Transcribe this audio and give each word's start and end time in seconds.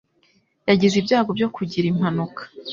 Yagize 0.69 0.95
ibyago 0.97 1.31
byo 1.37 1.47
kugira 1.55 1.85
impanuka. 1.93 2.41